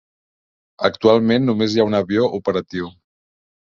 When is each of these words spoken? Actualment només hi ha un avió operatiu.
Actualment 0.89 1.47
només 1.51 1.77
hi 1.77 1.79
ha 1.85 1.89
un 1.93 2.01
avió 2.01 2.35
operatiu. 2.43 2.95